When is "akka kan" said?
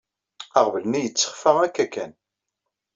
1.65-2.11